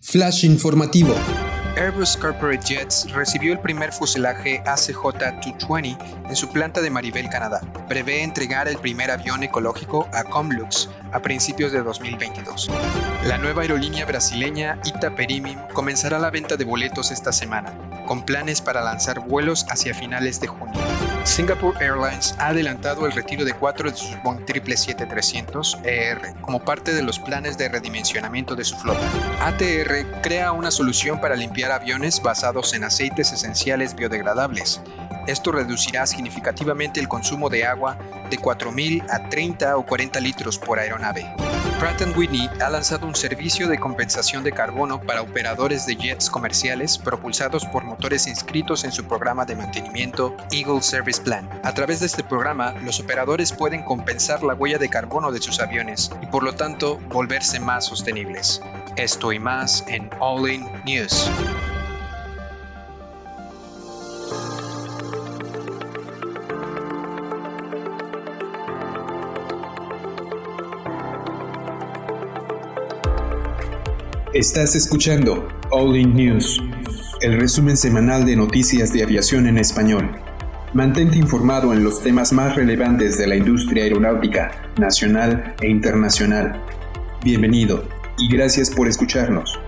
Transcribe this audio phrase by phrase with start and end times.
[0.00, 1.14] Flash informativo.
[1.76, 5.96] Airbus Corporate Jets recibió el primer fuselaje ACJ-220
[6.28, 7.60] en su planta de Maribel, Canadá.
[7.88, 12.70] Prevé entregar el primer avión ecológico a Comlux a principios de 2022.
[13.26, 17.72] La nueva aerolínea brasileña Ita Perimim comenzará la venta de boletos esta semana,
[18.06, 20.80] con planes para lanzar vuelos hacia finales de junio.
[21.24, 26.94] Singapore Airlines ha adelantado el retiro de cuatro de sus Boeing 777-300 ER como parte
[26.94, 29.06] de los planes de redimensionamiento de su flota.
[29.42, 34.80] ATR crea una solución para limpiar aviones basados en aceites esenciales biodegradables.
[35.26, 37.98] Esto reducirá significativamente el consumo de agua
[38.30, 41.26] de 4.000 a 30 o 40 litros por aeronave.
[41.80, 46.98] Pratt Whitney ha lanzado un servicio de compensación de carbono para operadores de jets comerciales
[46.98, 51.48] propulsados por motores inscritos en su programa de mantenimiento Eagle Service Plan.
[51.64, 55.58] A través de este programa, los operadores pueden compensar la huella de carbono de sus
[55.58, 58.60] aviones y por lo tanto volverse más sostenibles.
[58.96, 61.30] Esto y más en All In News.
[74.40, 76.62] Estás escuchando All In News,
[77.20, 80.10] el resumen semanal de noticias de aviación en español.
[80.72, 86.64] Mantente informado en los temas más relevantes de la industria aeronáutica, nacional e internacional.
[87.22, 89.58] Bienvenido y gracias por escucharnos.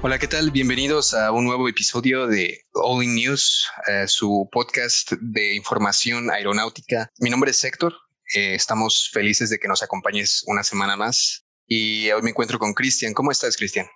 [0.00, 0.50] Hola, ¿qué tal?
[0.50, 7.10] Bienvenidos a un nuevo episodio de All In News, eh, su podcast de información aeronáutica.
[7.18, 7.92] Mi nombre es Héctor.
[8.34, 12.72] Eh, estamos felices de que nos acompañes una semana más y hoy me encuentro con
[12.72, 13.12] Cristian.
[13.12, 13.86] ¿Cómo estás, Cristian?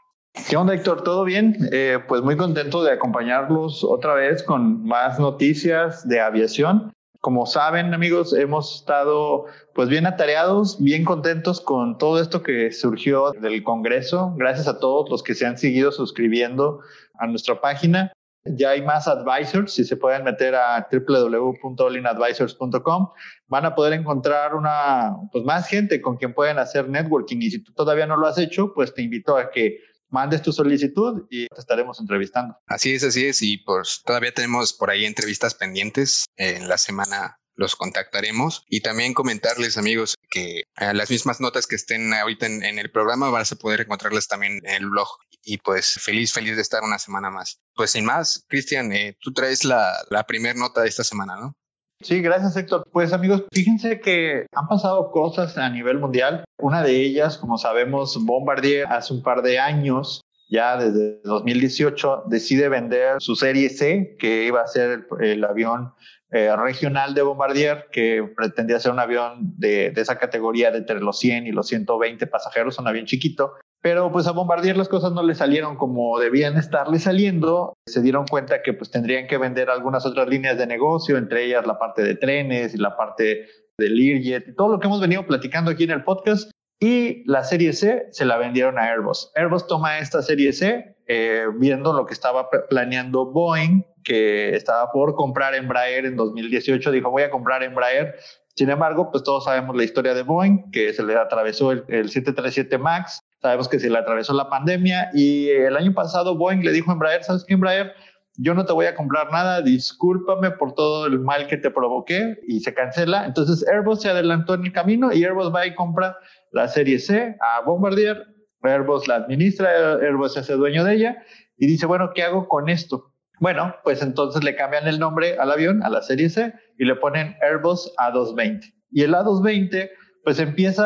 [0.48, 1.02] ¿Qué onda, Héctor?
[1.02, 1.56] ¿Todo bien?
[1.72, 6.92] Eh, pues muy contento de acompañarlos otra vez con más noticias de aviación.
[7.20, 13.30] Como saben, amigos, hemos estado pues bien atareados, bien contentos con todo esto que surgió
[13.32, 14.34] del Congreso.
[14.36, 16.80] Gracias a todos los que se han seguido suscribiendo
[17.18, 18.12] a nuestra página.
[18.44, 23.08] Ya hay más advisors, si se pueden meter a www.allinadvisors.com,
[23.46, 27.40] van a poder encontrar una, pues más gente con quien pueden hacer networking.
[27.40, 29.78] Y si tú todavía no lo has hecho, pues te invito a que
[30.08, 32.56] mandes tu solicitud y te estaremos entrevistando.
[32.66, 33.42] Así es, así es.
[33.42, 36.24] Y pues todavía tenemos por ahí entrevistas pendientes.
[36.36, 41.76] En la semana los contactaremos y también comentarles amigos que eh, las mismas notas que
[41.76, 45.08] estén ahorita en, en, el programa vas a poder encontrarlas también en el blog
[45.44, 47.58] y pues feliz, feliz de estar una semana más.
[47.74, 51.54] Pues sin más, Cristian, eh, tú traes la, la primera nota de esta semana, ¿no?
[52.02, 52.84] Sí, gracias Héctor.
[52.92, 56.44] Pues amigos, fíjense que han pasado cosas a nivel mundial.
[56.58, 62.68] Una de ellas, como sabemos, Bombardier hace un par de años, ya desde 2018, decide
[62.68, 65.92] vender su serie C, que iba a ser el, el avión
[66.34, 70.98] eh, regional de Bombardier, que pretendía ser un avión de, de, esa categoría de entre
[70.98, 73.52] los 100 y los 120 pasajeros, un avión chiquito.
[73.82, 77.74] Pero pues a Bombardier las cosas no le salieron como debían estarle saliendo.
[77.86, 81.66] Se dieron cuenta que pues tendrían que vender algunas otras líneas de negocio, entre ellas
[81.66, 85.26] la parte de trenes y la parte del Learjet y todo lo que hemos venido
[85.26, 86.50] platicando aquí en el podcast.
[86.78, 89.32] Y la serie C se la vendieron a Airbus.
[89.34, 95.14] Airbus toma esta serie C eh, viendo lo que estaba planeando Boeing, que estaba por
[95.14, 96.90] comprar Embraer en 2018.
[96.92, 98.14] Dijo, voy a comprar Embraer.
[98.54, 102.10] Sin embargo, pues todos sabemos la historia de Boeing, que se le atravesó el, el
[102.10, 106.70] 737 MAX, Sabemos que se le atravesó la pandemia y el año pasado Boeing le
[106.70, 107.92] dijo a Embraer, ¿sabes qué, Embraer?
[108.36, 112.38] Yo no te voy a comprar nada, discúlpame por todo el mal que te provoqué
[112.46, 113.26] y se cancela.
[113.26, 116.16] Entonces Airbus se adelantó en el camino y Airbus va y compra
[116.52, 118.24] la serie C a Bombardier.
[118.62, 121.16] Airbus la administra, Airbus se hace dueño de ella
[121.58, 123.12] y dice, bueno, ¿qué hago con esto?
[123.40, 126.94] Bueno, pues entonces le cambian el nombre al avión, a la serie C, y le
[126.94, 128.72] ponen Airbus A220.
[128.92, 129.90] Y el A220
[130.24, 130.84] pues empieza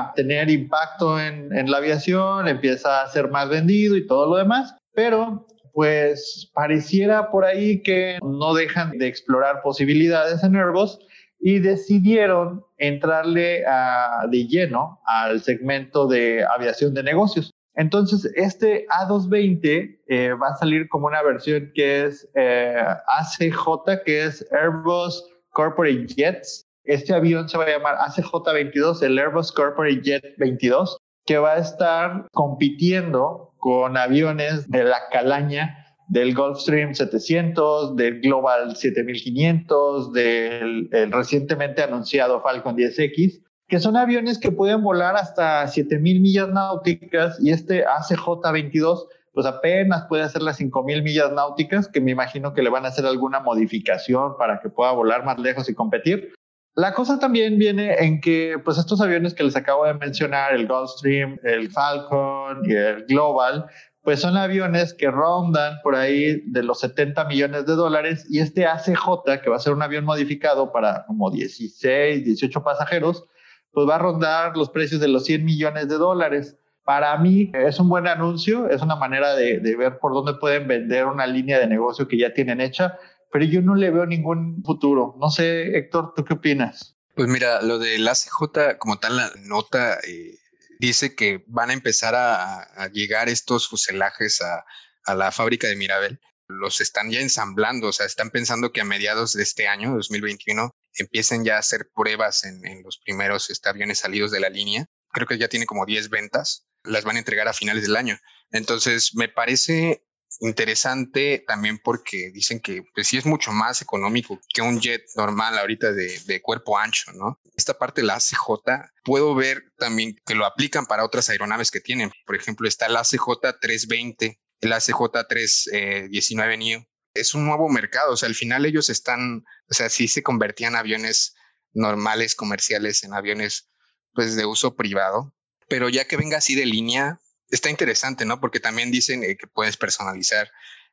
[0.00, 4.36] a tener impacto en, en, la aviación, empieza a ser más vendido y todo lo
[4.36, 10.98] demás, pero pues pareciera por ahí que no dejan de explorar posibilidades en Airbus
[11.40, 17.50] y decidieron entrarle a, de lleno al segmento de aviación de negocios.
[17.74, 22.76] Entonces, este A220 eh, va a salir como una versión que es eh,
[23.18, 29.52] ACJ, que es Airbus Corporate Jets, este avión se va a llamar ACJ-22, el Airbus
[29.52, 36.94] Corporate Jet 22, que va a estar compitiendo con aviones de la calaña del Gulfstream
[36.94, 45.14] 700, del Global 7500, del recientemente anunciado Falcon 10X, que son aviones que pueden volar
[45.14, 51.86] hasta 7000 millas náuticas y este ACJ-22 pues apenas puede hacer las 5000 millas náuticas,
[51.86, 55.38] que me imagino que le van a hacer alguna modificación para que pueda volar más
[55.38, 56.34] lejos y competir.
[56.76, 60.68] La cosa también viene en que, pues, estos aviones que les acabo de mencionar, el
[60.68, 63.66] Gulfstream, el Falcon y el Global,
[64.02, 68.66] pues son aviones que rondan por ahí de los 70 millones de dólares y este
[68.66, 73.24] ACJ, que va a ser un avión modificado para como 16, 18 pasajeros,
[73.72, 76.56] pues va a rondar los precios de los 100 millones de dólares.
[76.84, 80.66] Para mí es un buen anuncio, es una manera de, de, ver por dónde pueden
[80.66, 82.96] vender una línea de negocio que ya tienen hecha,
[83.32, 85.14] pero yo no le veo ningún futuro.
[85.18, 86.96] No sé, Héctor, ¿tú qué opinas?
[87.14, 90.38] Pues mira, lo del ACJ como tal, la nota eh,
[90.78, 94.64] dice que van a empezar a, a llegar estos fuselajes a,
[95.04, 96.20] a, la fábrica de Mirabel.
[96.48, 100.70] Los están ya ensamblando, o sea, están pensando que a mediados de este año, 2021,
[100.94, 104.86] empiecen ya a hacer pruebas en, en los primeros este, aviones salidos de la línea.
[105.12, 108.18] Creo que ya tiene como 10 ventas, las van a entregar a finales del año.
[108.50, 110.04] Entonces, me parece
[110.40, 115.58] interesante también porque dicen que pues sí es mucho más económico que un jet normal
[115.58, 117.40] ahorita de, de, cuerpo ancho, ¿no?
[117.56, 122.10] Esta parte la ACJ puedo ver también que lo aplican para otras aeronaves que tienen.
[122.26, 126.86] Por ejemplo, está el ACJ 320, el ACJ 319 NEO.
[127.12, 130.76] Es un nuevo mercado, o sea, al final ellos están, o sea, sí se convertían
[130.76, 131.34] aviones
[131.72, 133.68] normales, comerciales, en aviones
[134.12, 135.34] pues de uso privado,
[135.68, 138.40] pero ya que venga así de línea, está interesante, ¿no?
[138.40, 140.50] Porque también dicen eh, que puedes personalizar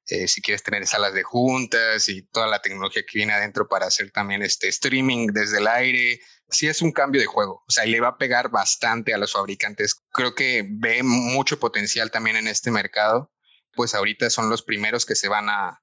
[0.09, 3.87] eh, si quieres tener salas de juntas y toda la tecnología que viene adentro para
[3.87, 6.21] hacer también este streaming desde el aire.
[6.49, 9.33] Sí es un cambio de juego, o sea, le va a pegar bastante a los
[9.33, 10.01] fabricantes.
[10.11, 13.33] Creo que ve mucho potencial también en este mercado,
[13.73, 15.81] pues ahorita son los primeros que se van a,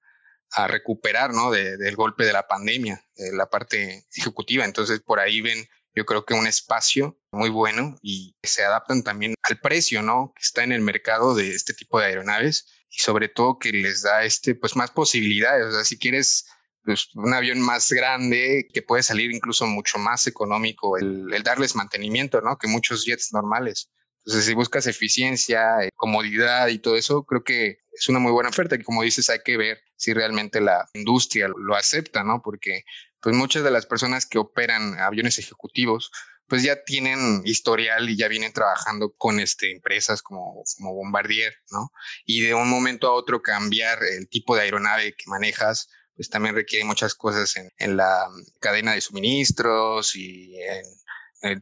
[0.68, 1.50] recuperar, ¿no?
[1.50, 4.64] De, del golpe de la pandemia, de la parte ejecutiva.
[4.64, 9.34] Entonces, por ahí ven yo creo que un espacio muy bueno y se adaptan también
[9.42, 10.32] al precio, ¿no?
[10.36, 14.02] Que está en el mercado de este tipo de aeronaves y sobre todo que les
[14.02, 15.66] da este, pues más posibilidades.
[15.66, 16.46] O sea, si quieres
[16.82, 21.75] pues, un avión más grande que puede salir incluso mucho más económico, el, el darles
[21.75, 22.56] mantenimiento, ¿no?
[22.56, 23.90] Que muchos jets normales.
[24.26, 28.48] Entonces, si buscas eficiencia, eh, comodidad y todo eso, creo que es una muy buena
[28.48, 28.75] oferta.
[28.75, 32.40] Y como dices, hay que ver si realmente la industria lo acepta, ¿no?
[32.42, 32.84] Porque
[33.20, 36.10] pues muchas de las personas que operan aviones ejecutivos,
[36.49, 41.91] pues ya tienen historial y ya vienen trabajando con este, empresas como, como Bombardier, ¿no?
[42.25, 46.55] Y de un momento a otro cambiar el tipo de aeronave que manejas, pues también
[46.55, 48.26] requiere muchas cosas en, en la
[48.61, 50.85] cadena de suministros y en,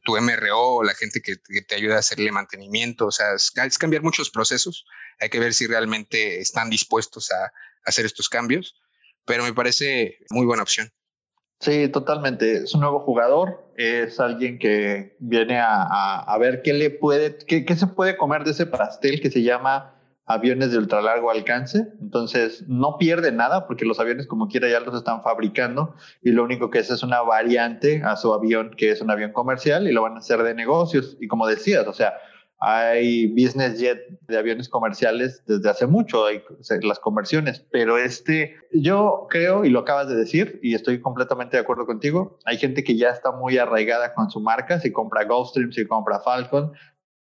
[0.05, 4.31] tu MRO, la gente que, te ayuda a hacerle mantenimiento, o sea, es, cambiar muchos
[4.31, 4.85] procesos.
[5.19, 7.53] Hay que ver si realmente están dispuestos a
[7.85, 8.81] hacer estos cambios,
[9.25, 10.93] pero me parece muy buena opción.
[11.63, 12.65] Sí, totalmente.
[12.65, 17.39] Es un nuevo jugador, es alguien que viene a, a, a ver qué le puede,
[17.47, 19.95] qué, qué, se puede comer de ese pastel que se llama
[20.27, 21.87] aviones de ultralargo alcance.
[22.01, 26.43] Entonces, no pierde nada porque los aviones como quiera ya los están fabricando y lo
[26.43, 29.93] único que es es una variante a su avión que es un avión comercial y
[29.93, 31.17] lo van a hacer de negocios.
[31.21, 32.15] Y como decías, o sea,
[32.65, 33.99] hay business jet
[34.29, 36.45] de aviones comerciales desde hace mucho, hay
[36.83, 41.63] las conversiones, pero este, yo creo, y lo acabas de decir, y estoy completamente de
[41.65, 45.73] acuerdo contigo, hay gente que ya está muy arraigada con su marca, si compra Gulfstream,
[45.73, 46.73] si compra Falcon,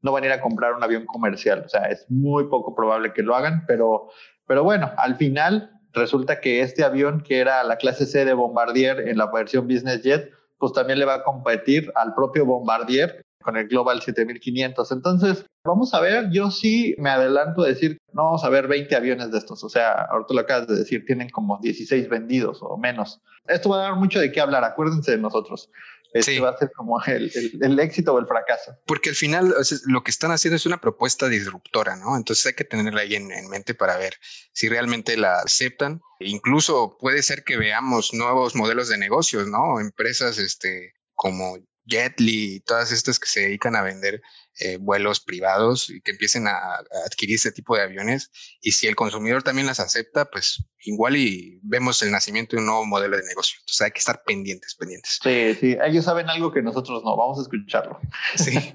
[0.01, 3.13] no van a ir a comprar un avión comercial, o sea, es muy poco probable
[3.13, 4.09] que lo hagan, pero,
[4.47, 9.07] pero bueno, al final resulta que este avión que era la clase C de Bombardier
[9.07, 13.57] en la versión business jet, pues también le va a competir al propio Bombardier con
[13.57, 14.93] el Global 7500.
[14.93, 18.95] Entonces, vamos a ver, yo sí me adelanto a decir, no vamos a ver 20
[18.97, 19.63] aviones de estos.
[19.63, 23.21] O sea, ahorita lo acabas de decir, tienen como 16 vendidos o menos.
[23.47, 25.71] Esto va a dar mucho de qué hablar, acuérdense de nosotros.
[26.13, 26.39] Este sí.
[26.39, 28.75] va a ser como el, el, el, éxito o el fracaso.
[28.87, 29.55] Porque al final
[29.87, 32.17] lo que están haciendo es una propuesta disruptora, ¿no?
[32.17, 34.15] Entonces hay que tenerla ahí en, en, mente para ver
[34.53, 36.01] si realmente la aceptan.
[36.21, 39.79] Incluso puede ser que veamos nuevos modelos de negocios, ¿no?
[39.79, 44.21] Empresas este, como Jetly y todas estas que se dedican a vender
[44.59, 48.31] eh, vuelos privados y que empiecen a, a, adquirir ese tipo de aviones.
[48.61, 52.67] Y si el consumidor también las acepta, pues igual y vemos el nacimiento de un
[52.67, 53.59] nuevo modelo de negocio.
[53.61, 55.19] Entonces hay que estar pendientes, pendientes.
[55.23, 58.01] Sí, sí, ellos saben algo que nosotros no, vamos a escucharlo.
[58.37, 58.75] Sí.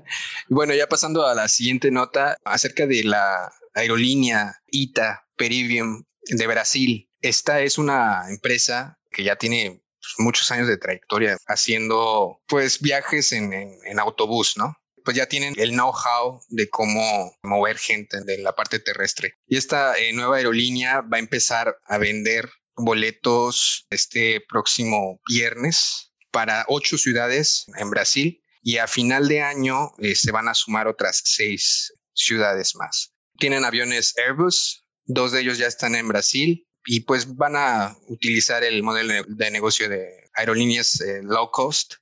[0.49, 7.09] bueno, ya pasando a la siguiente nota acerca de la aerolínea ITA Perivium de Brasil.
[7.21, 13.31] Esta es una empresa que ya tiene pues, muchos años de trayectoria haciendo pues viajes
[13.31, 14.75] en, autobús, ¿no?
[15.03, 19.35] Pues ya tienen el know-how de cómo mover gente de la parte terrestre.
[19.47, 26.65] Y esta eh, nueva aerolínea va a empezar a vender boletos este próximo viernes para
[26.67, 31.21] ocho ciudades en Brasil y a final de año eh, se van a sumar otras
[31.25, 33.13] seis ciudades más.
[33.37, 38.63] Tienen aviones Airbus, dos de ellos ya están en Brasil y pues van a utilizar
[38.63, 41.95] el modelo de negocio de aerolíneas eh, low cost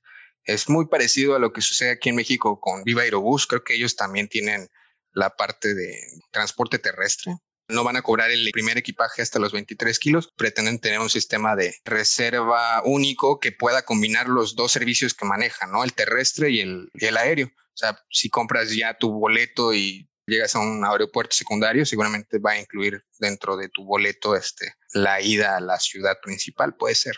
[0.44, 3.46] Es muy parecido a lo que sucede aquí en México con Viva Aerobús.
[3.46, 4.68] Creo que ellos también tienen
[5.12, 5.98] la parte de
[6.30, 7.36] transporte terrestre.
[7.68, 10.28] No van a cobrar el primer equipaje hasta los 23 kilos.
[10.36, 15.70] Pretenden tener un sistema de reserva único que pueda combinar los dos servicios que manejan,
[15.70, 15.84] ¿no?
[15.84, 17.46] El terrestre y el, y el aéreo.
[17.46, 22.52] O sea, si compras ya tu boleto y llegas a un aeropuerto secundario, seguramente va
[22.52, 27.16] a incluir dentro de tu boleto este, la ida a la ciudad principal, puede ser.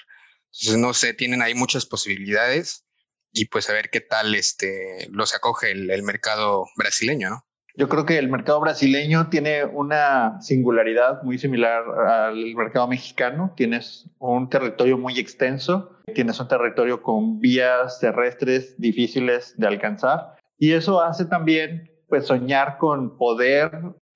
[0.52, 2.84] Entonces, no sé, tienen ahí muchas posibilidades
[3.32, 7.46] y pues a ver qué tal este, los acoge el, el mercado brasileño, ¿no?
[7.74, 13.54] Yo creo que el mercado brasileño tiene una singularidad muy similar al mercado mexicano.
[13.56, 20.74] Tienes un territorio muy extenso, tienes un territorio con vías terrestres difíciles de alcanzar y
[20.74, 23.70] eso hace también pues soñar con poder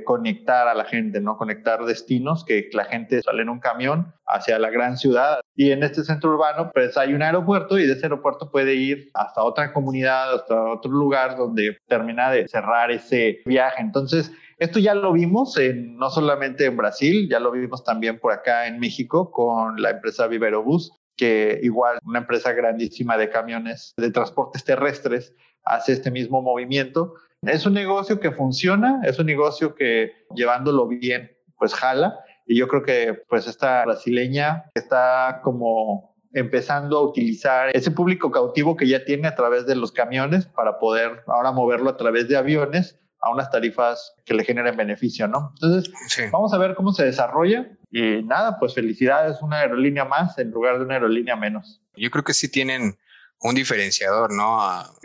[0.04, 1.38] conectar a la gente, ¿no?
[1.38, 5.40] Conectar destinos, que la gente sale en un camión hacia la gran ciudad.
[5.54, 9.08] Y en este centro urbano, pues hay un aeropuerto y de ese aeropuerto puede ir
[9.14, 13.80] hasta otra comunidad, hasta otro lugar donde termina de cerrar ese viaje.
[13.80, 18.30] Entonces, esto ya lo vimos en, no solamente en Brasil, ya lo vimos también por
[18.30, 24.10] acá en México con la empresa Viverobus, que igual una empresa grandísima de camiones de
[24.10, 25.34] transportes terrestres
[25.64, 27.14] hace este mismo movimiento
[27.48, 32.18] es un negocio que funciona, es un negocio que llevándolo bien, pues jala.
[32.46, 38.76] Y yo creo que pues esta brasileña está como empezando a utilizar ese público cautivo
[38.76, 42.36] que ya tiene a través de los camiones para poder ahora moverlo a través de
[42.36, 45.52] aviones a unas tarifas que le generen beneficio, ¿no?
[45.54, 45.92] Entonces,
[46.30, 50.78] vamos a ver cómo se desarrolla y nada, pues felicidades, una aerolínea más en lugar
[50.78, 51.80] de una aerolínea menos.
[51.96, 52.98] Yo creo que sí tienen
[53.40, 54.60] un diferenciador, ¿no?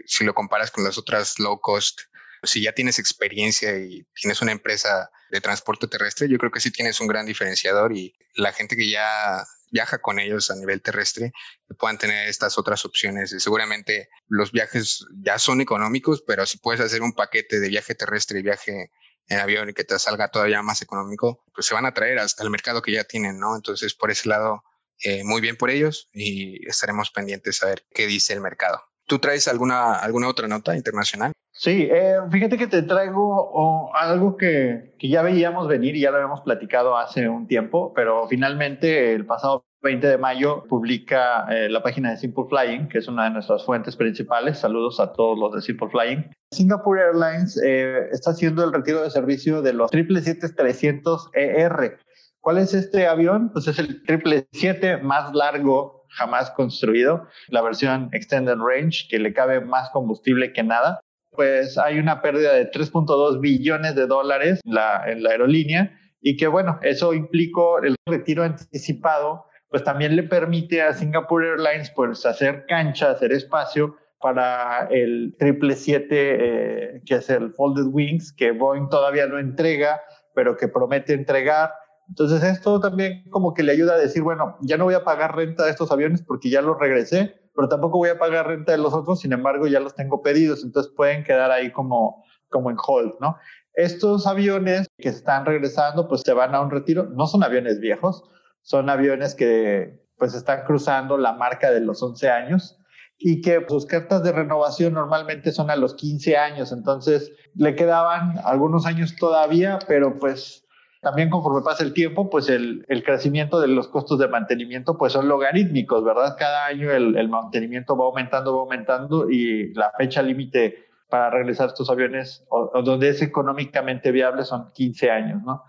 [0.06, 2.02] si lo comparas con las otras low cost
[2.44, 6.72] si ya tienes experiencia y tienes una empresa de transporte terrestre, yo creo que sí
[6.72, 11.32] tienes un gran diferenciador y la gente que ya viaja con ellos a nivel terrestre
[11.80, 13.32] puedan tener estas otras opciones.
[13.32, 17.96] Y seguramente los viajes ya son económicos, pero si puedes hacer un paquete de viaje
[17.96, 18.92] terrestre y viaje
[19.28, 22.44] en avión y que te salga todavía más económico, pues se van a traer hasta
[22.44, 23.56] el mercado que ya tienen, ¿no?
[23.56, 24.64] Entonces, por ese lado,
[25.04, 28.91] eh, muy bien por ellos y estaremos pendientes a ver qué dice el mercado.
[29.12, 31.34] ¿Tú traes alguna, alguna otra nota internacional?
[31.52, 36.16] Sí, eh, fíjate que te traigo algo que, que, ya veíamos venir y ya lo
[36.16, 41.84] habíamos platicado hace un tiempo, pero finalmente el pasado 20 de mayo publica eh, la
[41.84, 44.60] página de Simple Flying, que es una de nuestras fuentes principales.
[44.60, 46.32] Saludos a todos los de Simple Flying.
[46.54, 51.98] Singapore Airlines eh, está haciendo el retiro de servicio de los 777-300ER.
[52.40, 53.52] ¿Cuál es este avión?
[53.52, 59.62] Pues es el 777 más largo jamás construido, la versión Extended Range, que le cabe
[59.62, 61.00] más combustible que nada,
[61.32, 66.48] pues hay una pérdida de 3.2 billones de dólares la, en la aerolínea y que
[66.48, 72.66] bueno, eso implicó el retiro anticipado, pues también le permite a Singapore Airlines pues hacer
[72.68, 79.26] cancha, hacer espacio para el 777, eh, que es el Folded Wings, que Boeing todavía
[79.26, 80.00] no entrega,
[80.36, 81.72] pero que promete entregar.
[82.12, 85.34] Entonces esto también como que le ayuda a decir, bueno, ya no voy a pagar
[85.34, 88.80] renta de estos aviones porque ya los regresé, pero tampoco voy a pagar renta de
[88.80, 92.76] los otros, sin embargo ya los tengo pedidos, entonces pueden quedar ahí como, como en
[92.86, 93.38] hold, ¿no?
[93.76, 98.26] Estos aviones que están regresando, pues se van a un retiro, no son aviones viejos,
[98.62, 102.78] son aviones que pues están cruzando la marca de los 11 años
[103.18, 108.38] y que sus cartas de renovación normalmente son a los 15 años, entonces le quedaban
[108.44, 110.68] algunos años todavía, pero pues
[111.02, 115.14] también conforme pasa el tiempo, pues el, el, crecimiento de los costos de mantenimiento pues
[115.14, 116.36] son logarítmicos, ¿verdad?
[116.38, 121.70] Cada año el, el mantenimiento va aumentando, va aumentando y la fecha límite para regresar
[121.70, 125.64] estos aviones o, donde es económicamente viable son 15 años, ¿no?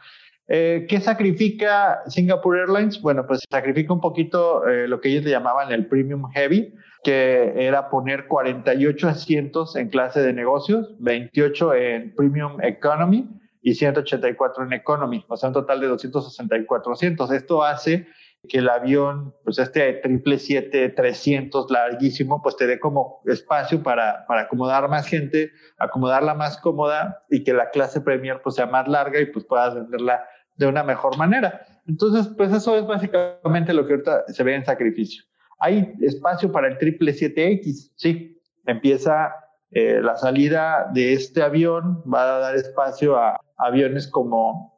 [0.49, 3.01] Eh, ¿Qué sacrifica Singapore Airlines?
[3.01, 7.55] Bueno, pues sacrifica un poquito eh, lo que ellos le llamaban el Premium Heavy, que
[7.57, 14.73] era poner 48 asientos en clase de negocios, 28 en Premium Economy y 184 en
[14.73, 17.31] Economy, o sea, un total de 264 asientos.
[17.31, 18.09] Esto hace
[18.49, 24.89] que el avión, pues este 777-300 larguísimo, pues te dé como espacio para, para acomodar
[24.89, 29.27] más gente, acomodarla más cómoda y que la clase Premier pues sea más larga y
[29.27, 30.25] pues puedas venderla
[30.57, 31.65] de una mejor manera.
[31.87, 35.25] Entonces, pues eso es básicamente lo que ahorita se ve en sacrificio.
[35.61, 39.33] Hay espacio para el 777X, sí, empieza
[39.71, 44.73] eh, la salida de este avión, va a dar espacio a aviones como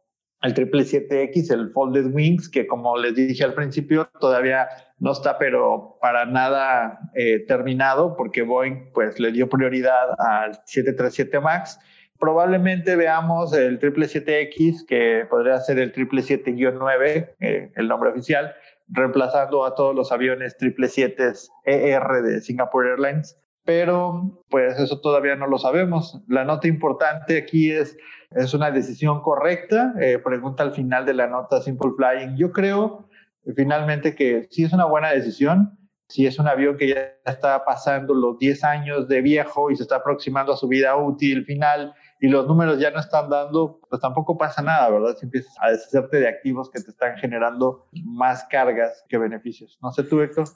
[0.44, 5.96] el 777X, el Folded Wings, que como les dije al principio, todavía no está, pero
[6.02, 11.80] para nada eh, terminado, porque Boeing pues le dio prioridad al 737 MAX.
[12.18, 18.54] Probablemente veamos el 777X, que podría ser el 777-9, eh, el nombre oficial,
[18.88, 21.32] reemplazando a todos los aviones 777
[21.64, 26.20] ER de Singapore Airlines pero pues eso todavía no lo sabemos.
[26.28, 27.96] La nota importante aquí es,
[28.30, 29.94] es una decisión correcta.
[30.00, 32.36] Eh, pregunta al final de la nota Simple Flying.
[32.36, 33.08] Yo creo
[33.56, 35.78] finalmente que sí es una buena decisión.
[36.08, 39.82] Si es un avión que ya está pasando los 10 años de viejo y se
[39.82, 44.02] está aproximando a su vida útil final y los números ya no están dando, pues
[44.02, 45.16] tampoco pasa nada, ¿verdad?
[45.18, 49.78] Si empiezas a deshacerte de activos que te están generando más cargas que beneficios.
[49.82, 50.46] No sé tú, Héctor.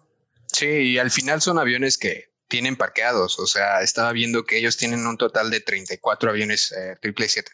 [0.46, 3.38] Sí, y al final son aviones que tienen parqueados.
[3.38, 7.52] O sea, estaba viendo que ellos tienen un total de 34 aviones eh, triple siete.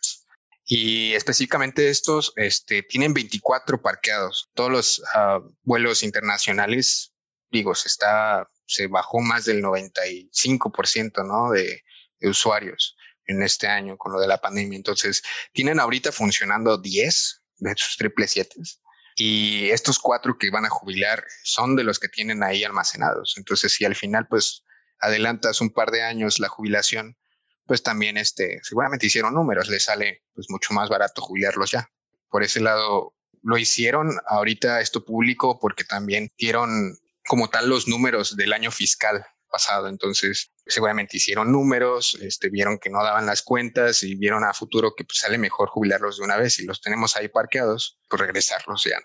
[0.67, 4.51] Y específicamente estos este, tienen 24 parqueados.
[4.55, 7.13] Todos los ah, vuelos internacionales,
[7.51, 11.51] digo, se, está, se bajó más del 95% ¿no?
[11.51, 11.83] de,
[12.21, 12.97] de usuarios
[13.27, 14.77] en este año con lo de la pandemia.
[14.77, 15.23] Entonces,
[15.53, 18.57] tienen ahorita funcionando 10 de sus triple siete
[19.17, 23.35] y estos cuatro que van a jubilar son de los que tienen ahí almacenados.
[23.37, 24.65] Entonces, si al final, pues,
[25.01, 27.17] adelantas un par de años la jubilación,
[27.67, 31.89] pues también este, seguramente hicieron números, les sale pues mucho más barato jubilarlos ya.
[32.29, 36.97] Por ese lado lo hicieron ahorita esto público porque también dieron
[37.27, 39.25] como tal los números del año fiscal
[39.55, 39.89] pasado.
[39.89, 44.95] Entonces, seguramente hicieron números, este, vieron que no daban las cuentas y vieron a futuro
[44.97, 48.85] que pues, sale mejor jubilarlos de una vez y los tenemos ahí parqueados, pues regresarlos
[48.85, 48.99] ya.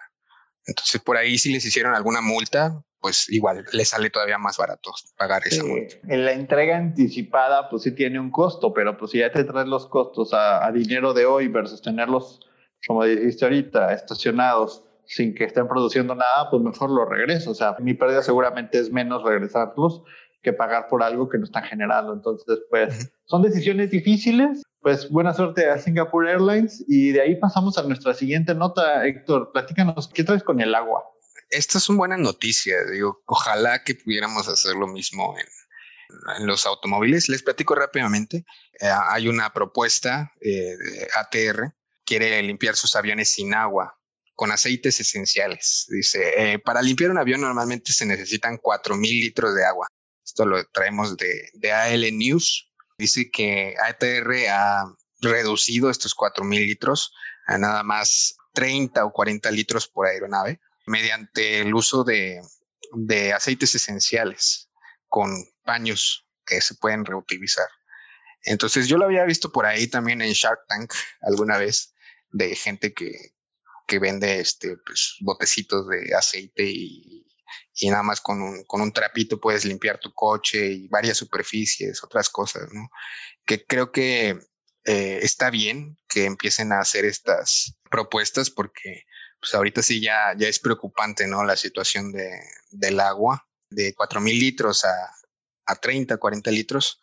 [0.66, 4.92] Entonces, por ahí si les hicieron alguna multa, pues igual les sale todavía más barato
[5.18, 5.96] pagar esa multa.
[6.08, 9.68] En la entrega anticipada, pues sí tiene un costo, pero pues si ya te traes
[9.68, 12.42] los costos a, dinero de hoy versus tenerlos,
[12.86, 17.52] como dijiste ahorita, estacionados sin que estén produciendo nada, pues mejor los regreso.
[17.52, 20.04] O sea, mi pérdida seguramente es menos regresarlos
[20.42, 22.14] que pagar por algo que no están generando.
[22.14, 24.62] Entonces, pues son decisiones difíciles.
[24.82, 29.06] Pues buena suerte a Singapore Airlines y de ahí pasamos a nuestra siguiente nota.
[29.06, 31.04] Héctor, platícanos, ¿qué traes con el agua?
[31.50, 32.76] Esta es una buena noticia.
[32.90, 37.28] Digo, ojalá que pudiéramos hacer lo mismo en, los automóviles.
[37.28, 38.46] Les platico rápidamente.
[38.80, 41.74] Eh, hay una propuesta eh, de ATR,
[42.06, 44.00] quiere limpiar sus aviones sin agua
[44.34, 45.88] con aceites esenciales.
[45.90, 49.88] Dice, eh, para limpiar un avión normalmente se necesitan 4.000 litros de agua.
[50.24, 52.69] Esto lo traemos de, de AL News.
[53.00, 57.14] Dice que ATR ha reducido estos 4.000 litros
[57.48, 62.42] a nada más 30 o 40 litros por aeronave mediante el uso de,
[62.92, 64.70] de aceites esenciales
[65.08, 65.32] con
[65.64, 67.70] paños que se pueden reutilizar.
[68.44, 71.94] Entonces yo lo había visto por ahí también en Shark Tank alguna vez
[72.32, 73.14] de gente que,
[73.88, 77.29] que vende este, pues, botecitos de aceite y,
[77.76, 82.04] y nada más con un, con un trapito puedes limpiar tu coche y varias superficies,
[82.04, 82.90] otras cosas, ¿no?
[83.46, 84.40] Que creo que
[84.86, 89.06] eh, está bien que empiecen a hacer estas propuestas porque
[89.40, 91.44] pues ahorita sí ya, ya es preocupante, ¿no?
[91.44, 92.30] La situación de,
[92.72, 95.14] del agua, de 4 mil litros a,
[95.66, 97.02] a 30, 40 litros,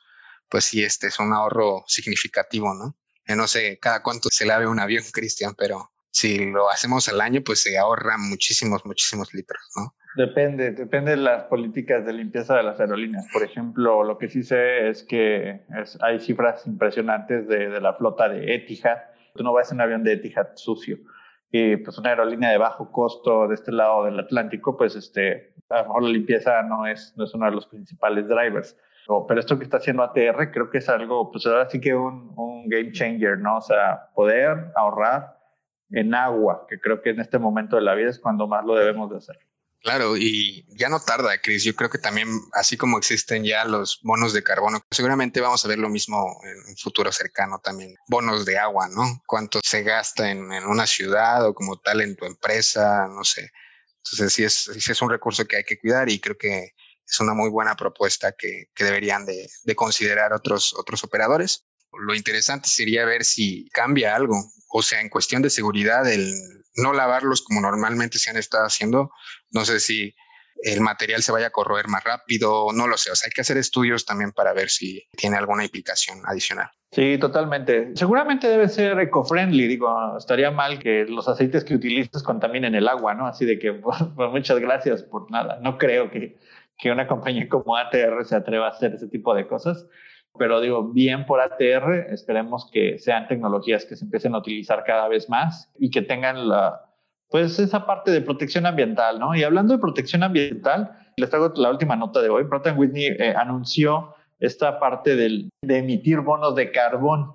[0.49, 2.97] pues sí, este es un ahorro significativo, ¿no?
[3.27, 7.21] Yo no sé cada cuánto se lave un avión, Cristian, pero si lo hacemos al
[7.21, 9.95] año, pues se ahorra muchísimos, muchísimos litros, ¿no?
[10.17, 13.29] Depende, depende de las políticas de limpieza de las aerolíneas.
[13.31, 15.67] Por ejemplo, lo que sí sé es que
[16.01, 18.97] hay cifras impresionantes de, la flota de Etihad.
[19.35, 20.97] Tú no vas en un avión de Etihad sucio.
[21.53, 25.83] Y pues una aerolínea de bajo costo de este lado del Atlántico, pues este, a
[25.83, 28.75] lo mejor la limpieza no es, no es uno de los principales drivers.
[29.29, 32.33] Pero esto que está haciendo ATR creo que es algo, pues ahora sí que un,
[32.37, 33.59] un game changer, ¿no?
[33.59, 35.37] O sea, poder ahorrar
[35.91, 38.75] en agua, que creo que en este momento de la vida es cuando más lo
[38.75, 39.37] debemos de hacer.
[39.83, 41.63] Claro, y ya no tarda, Chris.
[41.63, 45.69] Yo creo que también, así como existen ya los bonos de carbono, seguramente vamos a
[45.69, 47.95] ver lo mismo en un futuro cercano también.
[48.09, 49.23] Bonos de agua, ¿no?
[49.27, 53.51] Cuánto se gasta en, una ciudad o como tal en tu empresa, no sé.
[53.99, 56.73] Entonces, sí es, sí es un recurso que hay que cuidar y creo que
[57.07, 61.65] es una muy buena propuesta que, que deberían de, de considerar otros, otros operadores.
[61.93, 66.35] Lo interesante sería ver si cambia algo, o sea, en cuestión de seguridad, el
[66.77, 69.11] no lavarlos como normalmente se han estado haciendo,
[69.51, 70.15] no sé si
[70.63, 73.11] el material se vaya a corroer más rápido, no lo sé.
[73.25, 76.71] Hay que hacer estudios también para ver si tiene alguna implicación adicional.
[76.93, 77.91] Sí, totalmente.
[77.95, 79.67] Seguramente debe ser eco-friendly.
[79.67, 83.27] Digo, estaría mal que los aceites que utilices contaminen el agua, ¿no?
[83.27, 83.73] Así de que,
[84.15, 85.59] pues, muchas gracias por nada.
[85.61, 86.39] No creo que,
[86.79, 89.87] que una compañía como ATR se atreva a hacer ese tipo de cosas
[90.39, 95.09] pero digo, bien por ATR, esperemos que sean tecnologías que se empiecen a utilizar cada
[95.09, 96.87] vez más y que tengan la,
[97.31, 99.35] pues esa parte de protección ambiental, ¿no?
[99.35, 102.45] Y hablando de protección ambiental, les traigo la última nota de hoy.
[102.45, 107.33] Pratt Whitney eh, anunció esta parte del, de emitir bonos de carbón.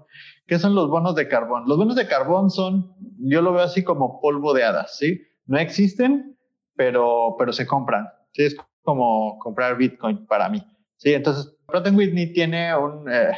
[0.47, 1.63] ¿Qué son los bonos de carbón?
[1.67, 5.21] Los bonos de carbón son, yo lo veo así como polvo de hadas, ¿sí?
[5.45, 6.37] No existen,
[6.75, 8.07] pero, pero se compran.
[8.33, 8.43] ¿sí?
[8.43, 10.63] Es como comprar Bitcoin para mí.
[10.97, 13.31] Sí, entonces Pratt Whitney tiene un, eh,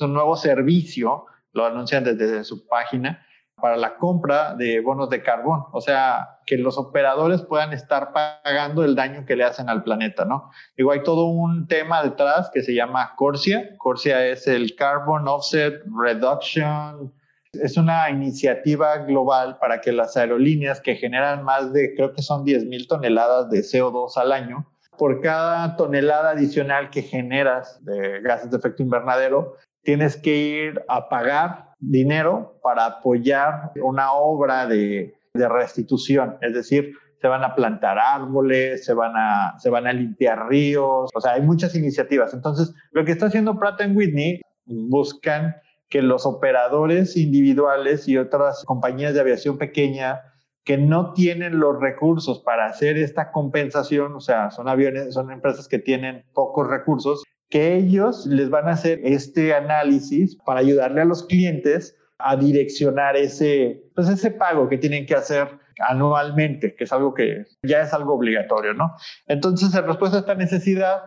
[0.00, 3.26] nuevo servicio, lo anuncian desde su página,
[3.60, 8.84] para la compra de bonos de carbón, o sea, que los operadores puedan estar pagando
[8.84, 10.50] el daño que le hacen al planeta, ¿no?
[10.76, 13.76] Digo, hay todo un tema detrás que se llama Corsia.
[13.78, 17.12] Corsia es el Carbon Offset Reduction.
[17.52, 22.44] Es una iniciativa global para que las aerolíneas que generan más de, creo que son
[22.44, 24.66] 10 mil toneladas de CO2 al año,
[25.00, 31.08] por cada tonelada adicional que generas de gases de efecto invernadero, tienes que ir a
[31.08, 38.84] pagar dinero para apoyar una obra de, restitución, es decir, se van a plantar árboles,
[38.84, 42.34] se van a, se van a limpiar ríos, o sea, hay muchas iniciativas.
[42.34, 45.56] Entonces, lo que está haciendo Pratt Whitney, buscan
[45.88, 50.29] que los operadores individuales y otras compañías de aviación pequeña
[50.64, 55.68] que no tienen los recursos para hacer esta compensación, o sea, son aviones, son empresas
[55.68, 61.04] que tienen pocos recursos, que ellos les van a hacer este análisis para ayudarle a
[61.04, 65.48] los clientes a direccionar ese, pues ese pago que tienen que hacer
[65.88, 68.94] anualmente, que es algo que ya es algo obligatorio, ¿no?
[69.26, 71.04] Entonces, en respuesta a esta necesidad,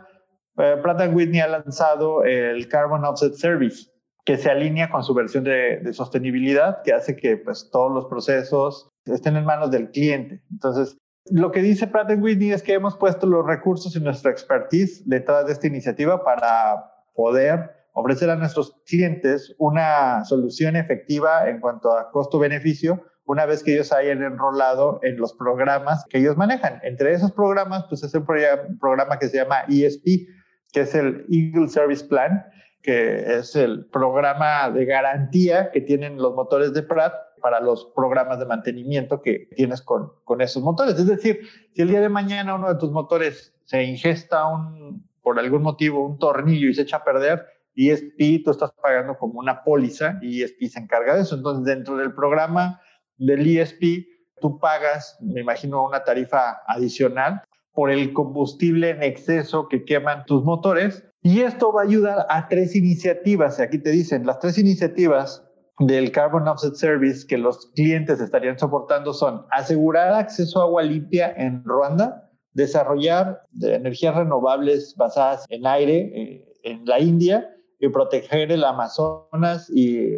[0.57, 3.89] eh, Pratt Whitney ha lanzado el Carbon Offset Service,
[4.25, 8.05] que se alinea con su versión de, de, sostenibilidad, que hace que pues, todos los
[8.05, 10.41] procesos estén en manos del cliente.
[10.51, 15.07] Entonces, lo que dice Pratt Whitney es que hemos puesto los recursos y nuestra expertise
[15.07, 21.95] detrás de esta iniciativa para poder ofrecer a nuestros clientes una solución efectiva en cuanto
[21.95, 26.79] a costo-beneficio una vez que ellos hayan enrolado en los programas que ellos manejan.
[26.83, 30.27] Entre esos programas, pues es un programa que se llama ESP,
[30.73, 32.43] que es el Eagle Service Plan,
[32.84, 38.39] que es el programa de garantía que tienen los motores de Pratt para los programas
[38.39, 41.00] de mantenimiento que tienes con, con esos motores.
[41.00, 41.39] Es decir,
[41.74, 46.06] si el día de mañana uno de tus motores se ingesta un, por algún motivo
[46.06, 50.43] un tornillo y se echa a perder, ESP tú estás pagando como una póliza y
[50.43, 51.36] ESP se encarga de eso.
[51.36, 52.82] Entonces, dentro del programa
[53.17, 54.08] del ESP,
[54.41, 60.43] tú pagas, me imagino, una tarifa adicional por el combustible en exceso que queman tus
[60.43, 63.59] motores y esto va a ayudar a tres iniciativas.
[63.62, 65.41] Aquí te dicen, las tres iniciativas
[65.79, 71.33] del Carbon Offset Service que los clientes estarían soportando son asegurar acceso a agua limpia
[71.36, 78.63] en Ruanda, desarrollar energías renovables basadas en aire eh, en la India y proteger el
[78.65, 80.09] Amazonas y,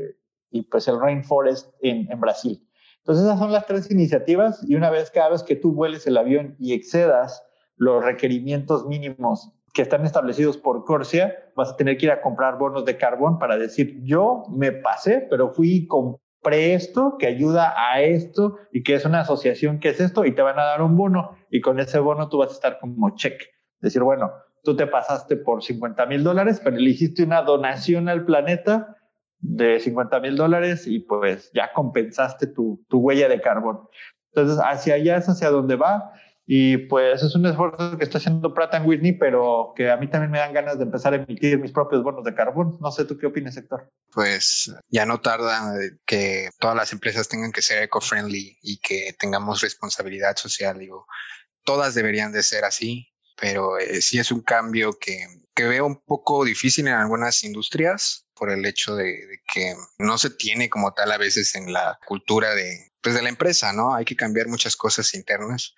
[0.50, 2.68] y pues el rainforest en, en Brasil.
[2.98, 6.18] Entonces esas son las tres iniciativas y una vez cada vez que tú vueles el
[6.18, 7.44] avión y excedas
[7.78, 12.58] los requerimientos mínimos que están establecidos por Corsia, vas a tener que ir a comprar
[12.58, 17.74] bonos de carbón para decir, yo me pasé, pero fui y compré esto que ayuda
[17.76, 20.82] a esto y que es una asociación que es esto y te van a dar
[20.82, 23.42] un bono y con ese bono tú vas a estar como check.
[23.82, 24.32] Decir, bueno,
[24.64, 28.96] tú te pasaste por 50 mil dólares, pero le hiciste una donación al planeta
[29.40, 33.82] de 50 mil dólares y pues ya compensaste tu, tu huella de carbón.
[34.36, 36.14] Entonces, hacia allá es hacia donde va.
[36.48, 40.32] Y pues es un esfuerzo que está haciendo Pratt Whitney, pero que a mí también
[40.32, 42.78] me dan ganas de empezar a emitir mis propios bonos de carbón.
[42.80, 43.92] No sé tú qué opinas, Héctor.
[44.12, 45.74] Pues ya no tarda
[46.06, 50.78] que todas las empresas tengan que ser eco-friendly y que tengamos responsabilidad social.
[50.78, 51.08] Digo,
[51.64, 53.08] todas deberían de ser así,
[53.42, 58.28] pero eh, sí es un cambio que, que veo un poco difícil en algunas industrias
[58.36, 61.98] por el hecho de, de, que no se tiene como tal a veces en la
[62.06, 63.96] cultura de, pues de la empresa, ¿no?
[63.96, 65.74] Hay que cambiar muchas cosas internas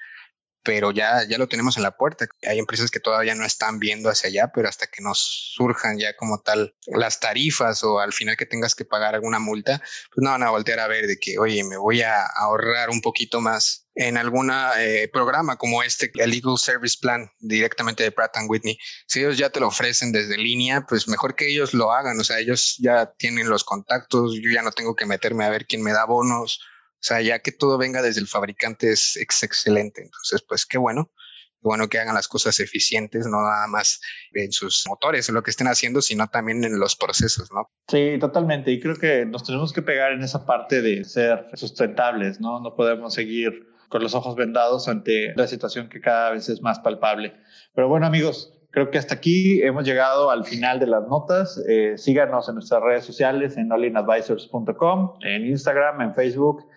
[0.63, 2.27] pero ya, ya lo tenemos en la puerta.
[2.47, 6.15] Hay empresas que todavía no están viendo hacia allá, pero hasta que nos surjan ya
[6.15, 9.79] como tal las tarifas o al final que tengas que pagar alguna multa,
[10.13, 13.01] pues no van a voltear a ver de que, oye, me voy a ahorrar un
[13.01, 18.35] poquito más en algún eh, programa como este, el Legal Service Plan directamente de Pratt
[18.47, 18.77] Whitney.
[19.07, 22.19] Si ellos ya te lo ofrecen desde línea, pues mejor que ellos lo hagan.
[22.19, 25.65] O sea, ellos ya tienen los contactos, yo ya no tengo que meterme a ver
[25.65, 26.59] quién me da bonos
[26.99, 30.01] o sea, ya que todo venga desde el fabricante es, excelente.
[30.01, 31.11] Entonces, pues qué bueno.
[31.59, 33.99] Qué bueno que hagan las cosas eficientes, no nada más
[34.33, 37.71] en sus motores, en lo que estén haciendo, sino también en los procesos, ¿no?
[37.87, 38.71] Sí, totalmente.
[38.71, 42.59] Y creo que nos tenemos que pegar en esa parte de ser sustentables, ¿no?
[42.59, 46.79] No podemos seguir con los ojos vendados ante la situación que cada vez es más
[46.79, 47.33] palpable.
[47.73, 51.59] Pero bueno, amigos, creo que hasta aquí hemos llegado al final de las notas.
[51.67, 56.67] Eh, síganos en nuestras redes sociales, en allinadvisors.com, en Instagram, en Facebook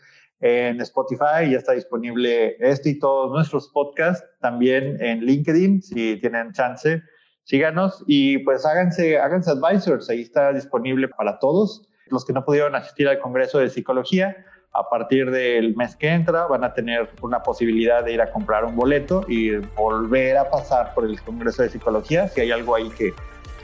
[0.41, 6.53] en Spotify, ya está disponible este y todos nuestros podcasts, también en LinkedIn, si tienen
[6.53, 7.03] chance,
[7.45, 11.87] síganos y pues háganse, háganse advisors, ahí está disponible para todos.
[12.07, 16.47] Los que no pudieron asistir al Congreso de Psicología, a partir del mes que entra
[16.47, 20.95] van a tener una posibilidad de ir a comprar un boleto y volver a pasar
[20.95, 23.13] por el Congreso de Psicología, si hay algo ahí que,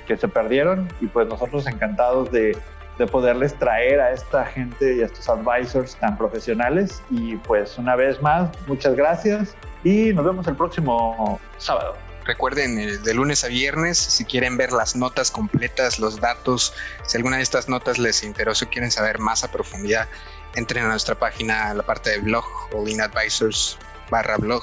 [0.07, 2.57] que se perdieron y pues nosotros encantados de,
[2.99, 7.03] de poderles traer a esta gente y a estos advisors tan profesionales.
[7.11, 9.55] Y pues una vez más, muchas gracias
[9.85, 11.95] y nos vemos el próximo sábado.
[12.25, 17.17] Recuerden, eh, de lunes a viernes, si quieren ver las notas completas, los datos, si
[17.17, 20.09] alguna de estas notas les interesa o quieren saber más a profundidad,
[20.57, 23.79] entren a nuestra página, a la parte de blog, All In Advisors
[24.11, 24.63] barra blog,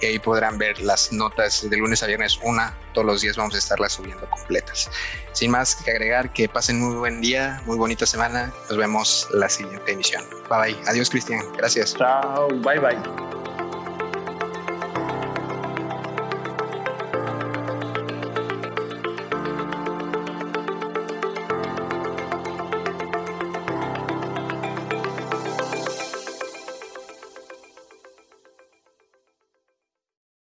[0.00, 3.54] y ahí podrán ver las notas de lunes a viernes, una, todos los días vamos
[3.54, 4.90] a estarlas subiendo completas.
[5.32, 9.48] Sin más que agregar, que pasen muy buen día, muy bonita semana, nos vemos la
[9.48, 10.24] siguiente emisión.
[10.48, 11.94] Bye bye, adiós Cristian, gracias.
[11.96, 13.63] Chao, bye bye.